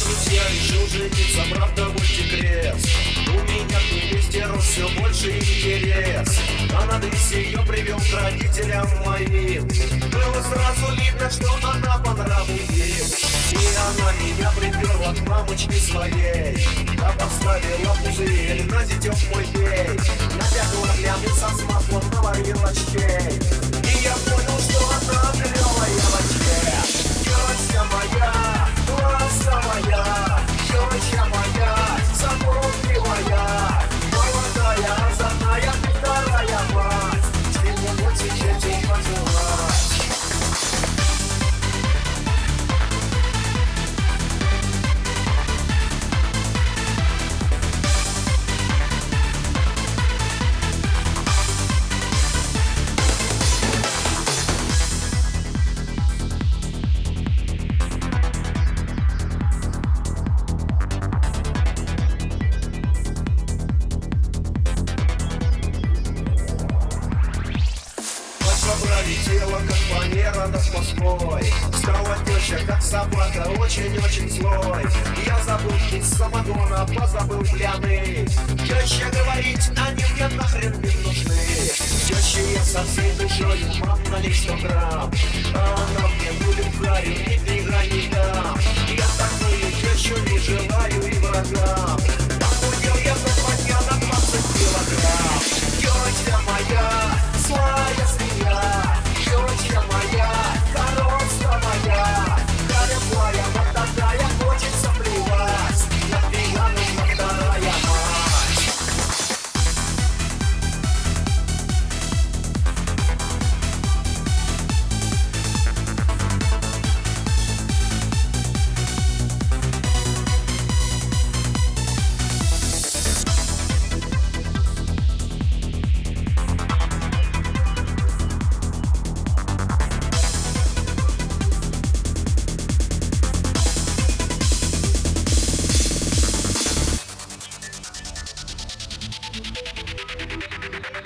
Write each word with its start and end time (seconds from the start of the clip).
Друзья, 0.00 0.42
решил 0.50 0.86
жениться, 0.86 1.42
правда, 1.54 1.84
мультикрест 1.90 2.88
У 3.28 3.32
меня 3.32 3.78
к 3.78 3.92
невесте 3.92 4.46
рос 4.46 4.64
все 4.64 4.88
больше 4.98 5.30
интерес 5.32 6.40
А 6.74 6.86
на 6.86 6.98
Дысе 7.00 7.42
ее 7.44 7.62
привел 7.66 8.00
родителям 8.14 8.88
моим 9.04 9.68
Было 10.10 10.42
сразу 10.42 10.94
видно, 10.96 11.30
что 11.30 11.54
она 11.68 11.98
по 11.98 12.12
И 12.12 13.76
она 13.76 14.12
меня 14.12 14.50
приперла 14.52 15.12
к 15.12 15.20
мамочке 15.28 15.78
своей 15.78 16.66
А 17.02 17.12
поставила 17.18 17.94
пузырь 18.02 18.64
на 18.70 18.84
зятек 18.86 19.14
мой 19.34 19.44
бей 19.52 19.98
Напякала 20.38 20.96
гляница 20.96 21.48
с 21.48 21.62
маслом, 21.64 21.75
You're 22.44 22.54
my 22.56 22.72
share. 22.72 23.35
Пролетела, 69.26 69.58
как 69.58 69.76
фанера 69.76 70.46
над 70.46 70.74
Москвой. 70.74 71.44
Стала 71.74 72.16
теща, 72.24 72.58
как 72.66 72.82
собака, 72.82 73.48
очень-очень 73.58 74.30
злой. 74.30 74.84
Я 75.24 75.38
забыл 75.44 75.72
пить 75.90 76.04
самогона, 76.04 76.86
позабыл 76.94 77.42
пьяный. 77.42 78.26
Теща 78.66 79.10
говорит, 79.10 79.60
они 79.76 80.04
мне 80.14 80.28
нахрен 80.36 80.72
не 80.80 81.04
нужны. 81.04 81.36
Теща 82.06 82.40
я 82.40 82.62
со 82.62 82.84
всей 82.84 83.12
душой, 83.14 83.58
мам, 83.86 83.98
налей 84.10 84.34
100 84.34 84.56
грамм 84.58 85.10
А 85.54 85.74
она 85.74 86.08
мне 86.08 86.32
будет 86.40 86.66
харю, 86.78 87.10
ни 87.10 87.36
фига 87.44 87.84
не 87.86 88.08
дам 88.08 88.56
Я 88.88 89.06
такую 89.18 89.72
тещу 89.82 90.16
не 90.30 90.38
желаю 90.38 90.75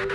Я 0.01 0.07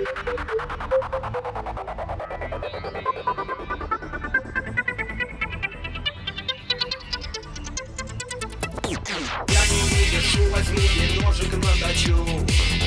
не 9.68 9.82
выдержу, 9.84 10.42
возьму 10.50 10.80
ей 10.80 11.22
ножик 11.22 11.54
наточу 11.54 12.18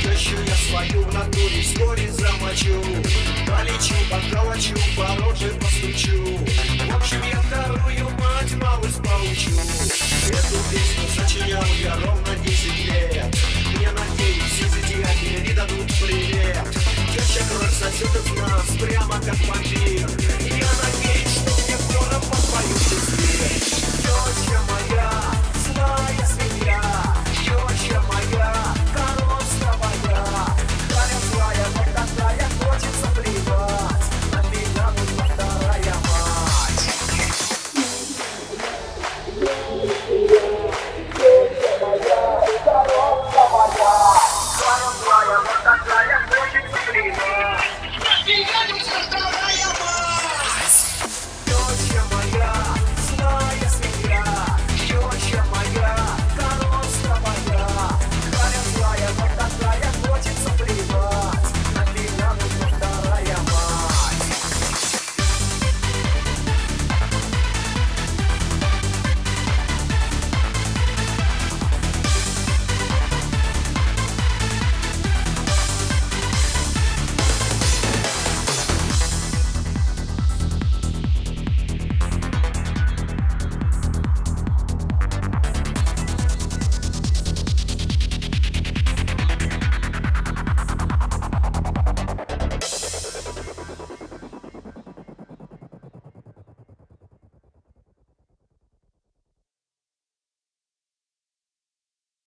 Тещу 0.03 0.37
я 0.45 0.57
свою 0.57 1.05
в 1.05 1.15
натуре 1.15 1.63
вскоре 1.63 2.11
замочу 2.11 2.83
Полечу, 3.47 3.95
подколочу, 4.11 4.75
по 4.97 5.07
роже 5.23 5.55
постучу 5.61 6.19
В 6.91 6.97
общем, 6.97 7.23
я 7.31 7.41
вторую 7.43 8.11
мать 8.19 8.55
малость 8.57 9.01
поучу 9.05 9.55
Эту 10.31 10.59
песню 10.73 11.09
сочинял 11.15 11.65
я 11.81 11.95
ровно 11.95 12.35
10 12.45 12.87
лет 12.87 13.18